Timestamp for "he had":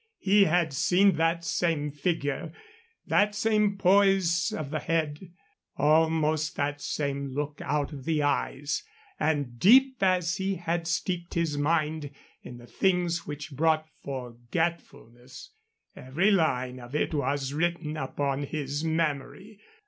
0.17-0.73, 10.37-10.87